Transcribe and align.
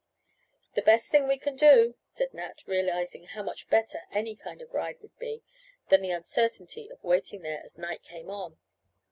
"The 0.73 0.81
best 0.81 1.09
thing 1.11 1.27
we 1.27 1.37
can 1.37 1.55
do," 1.55 1.93
said 2.11 2.33
Nat, 2.33 2.65
realizing 2.65 3.25
how 3.25 3.43
much 3.43 3.69
better 3.69 4.01
any 4.11 4.35
kind 4.35 4.59
of 4.59 4.73
ride 4.73 4.99
would 4.99 5.15
be 5.19 5.43
than 5.89 6.01
the 6.01 6.09
uncertainty 6.09 6.89
of 6.89 7.03
waiting 7.03 7.43
there 7.43 7.61
as 7.63 7.77
night 7.77 8.01
came 8.01 8.31
on. 8.31 8.57